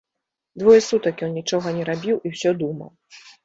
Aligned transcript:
Двое 0.61 0.77
сутак 0.87 1.21
ён 1.29 1.37
нічога 1.41 1.77
не 1.77 1.87
рабіў 1.93 2.17
і 2.25 2.35
ўсё 2.35 2.59
думаў. 2.67 2.95